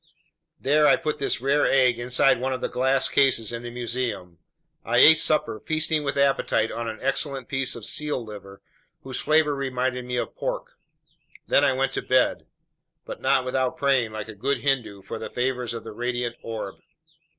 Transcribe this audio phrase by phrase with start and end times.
[0.59, 4.39] There I put this rare egg inside one of the glass cases in the museum.
[4.83, 8.63] I ate supper, feasting with appetite on an excellent piece of seal liver
[9.03, 10.71] whose flavor reminded me of pork.
[11.47, 12.47] Then I went to bed;
[13.05, 16.77] but not without praying, like a good Hindu, for the favors of the radiant orb.